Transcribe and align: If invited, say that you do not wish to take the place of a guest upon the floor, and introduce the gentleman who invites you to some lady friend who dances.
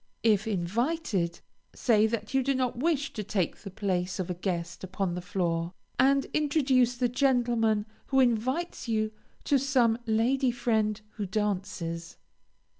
If 0.23 0.47
invited, 0.47 1.41
say 1.75 2.07
that 2.07 2.33
you 2.33 2.41
do 2.41 2.55
not 2.55 2.75
wish 2.79 3.13
to 3.13 3.23
take 3.23 3.57
the 3.57 3.69
place 3.69 4.17
of 4.19 4.31
a 4.31 4.33
guest 4.33 4.83
upon 4.83 5.13
the 5.13 5.21
floor, 5.21 5.73
and 5.99 6.25
introduce 6.33 6.97
the 6.97 7.07
gentleman 7.07 7.85
who 8.07 8.19
invites 8.19 8.87
you 8.87 9.11
to 9.43 9.59
some 9.59 9.99
lady 10.07 10.49
friend 10.49 10.99
who 11.17 11.27
dances. 11.27 12.17